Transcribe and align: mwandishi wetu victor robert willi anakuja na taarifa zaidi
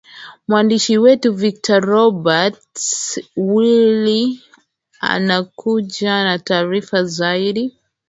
mwandishi 0.47 0.97
wetu 1.03 1.29
victor 1.41 1.79
robert 1.93 2.63
willi 3.53 4.41
anakuja 4.99 6.23
na 6.23 6.39
taarifa 6.39 7.03
zaidi 7.03 7.77